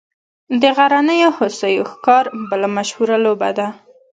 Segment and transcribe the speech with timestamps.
[0.61, 3.67] د غرنیو هوسیو ښکار بله مشهوره لوبه ده